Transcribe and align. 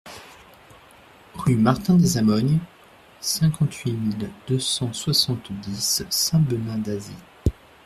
Rue 1.35 1.57
Martin 1.57 1.93
des 1.97 2.17
Amognes, 2.17 2.57
cinquante-huit 3.19 3.91
mille 3.93 4.31
deux 4.47 4.57
cent 4.57 4.91
soixante-dix 4.93 6.05
Saint-Benin-d'Azy 6.09 7.13